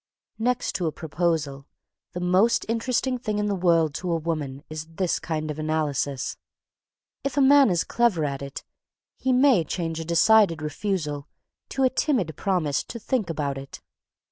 [0.39, 1.67] Next to a proposal,
[2.13, 6.37] the most interesting thing in the world to a woman is this kind of analysis.
[7.23, 8.63] If a man is clever at it,
[9.19, 11.27] he may change a decided refusal
[11.69, 13.79] to a timid promise to "think about it."